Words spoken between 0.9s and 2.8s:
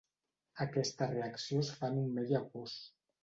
reacció es fa en un medi aquós.